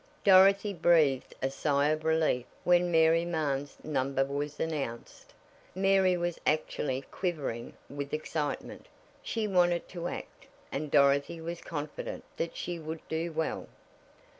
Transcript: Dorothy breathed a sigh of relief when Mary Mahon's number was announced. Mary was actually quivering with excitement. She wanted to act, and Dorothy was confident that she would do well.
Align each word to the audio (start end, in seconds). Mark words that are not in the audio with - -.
Dorothy 0.23 0.73
breathed 0.73 1.35
a 1.43 1.51
sigh 1.51 1.89
of 1.89 2.03
relief 2.03 2.47
when 2.63 2.89
Mary 2.89 3.23
Mahon's 3.23 3.77
number 3.83 4.25
was 4.25 4.59
announced. 4.59 5.31
Mary 5.75 6.17
was 6.17 6.39
actually 6.43 7.01
quivering 7.11 7.73
with 7.87 8.11
excitement. 8.11 8.87
She 9.21 9.47
wanted 9.47 9.87
to 9.89 10.07
act, 10.07 10.47
and 10.71 10.89
Dorothy 10.89 11.39
was 11.39 11.61
confident 11.61 12.23
that 12.37 12.57
she 12.57 12.79
would 12.79 13.07
do 13.09 13.31
well. 13.31 13.67